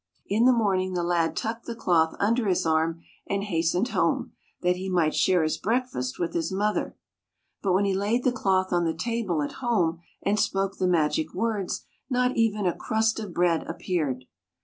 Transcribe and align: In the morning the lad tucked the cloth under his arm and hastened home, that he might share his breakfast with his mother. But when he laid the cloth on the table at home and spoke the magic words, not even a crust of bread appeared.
In 0.25 0.45
the 0.45 0.51
morning 0.51 0.93
the 0.95 1.03
lad 1.03 1.35
tucked 1.37 1.67
the 1.67 1.75
cloth 1.75 2.15
under 2.19 2.47
his 2.47 2.65
arm 2.65 3.03
and 3.27 3.43
hastened 3.43 3.89
home, 3.89 4.31
that 4.63 4.75
he 4.75 4.89
might 4.89 5.13
share 5.13 5.43
his 5.43 5.59
breakfast 5.59 6.17
with 6.17 6.33
his 6.33 6.51
mother. 6.51 6.97
But 7.61 7.73
when 7.73 7.85
he 7.85 7.93
laid 7.93 8.23
the 8.23 8.31
cloth 8.31 8.73
on 8.73 8.83
the 8.85 8.95
table 8.95 9.43
at 9.43 9.51
home 9.61 9.99
and 10.23 10.39
spoke 10.39 10.77
the 10.77 10.87
magic 10.87 11.35
words, 11.35 11.85
not 12.09 12.35
even 12.35 12.65
a 12.65 12.75
crust 12.75 13.19
of 13.19 13.31
bread 13.31 13.61
appeared. 13.69 14.25